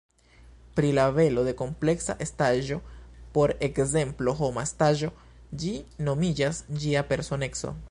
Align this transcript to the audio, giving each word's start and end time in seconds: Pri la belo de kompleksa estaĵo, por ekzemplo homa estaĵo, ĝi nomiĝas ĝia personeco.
Pri 0.77 0.87
la 0.99 1.03
belo 1.17 1.43
de 1.47 1.51
kompleksa 1.59 2.15
estaĵo, 2.25 2.77
por 3.37 3.53
ekzemplo 3.69 4.35
homa 4.41 4.65
estaĵo, 4.71 5.11
ĝi 5.65 5.75
nomiĝas 6.09 6.65
ĝia 6.85 7.07
personeco. 7.15 7.77